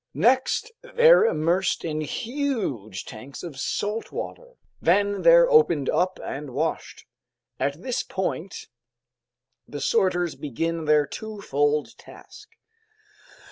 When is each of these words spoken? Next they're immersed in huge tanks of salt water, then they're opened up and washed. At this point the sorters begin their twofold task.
Next 0.15 0.71
they're 0.81 1.25
immersed 1.25 1.85
in 1.85 2.01
huge 2.01 3.05
tanks 3.05 3.43
of 3.43 3.59
salt 3.59 4.11
water, 4.11 4.55
then 4.81 5.21
they're 5.21 5.47
opened 5.47 5.91
up 5.91 6.19
and 6.23 6.55
washed. 6.55 7.05
At 7.59 7.83
this 7.83 8.01
point 8.01 8.65
the 9.67 9.79
sorters 9.79 10.33
begin 10.33 10.85
their 10.85 11.05
twofold 11.05 11.95
task. 11.99 12.49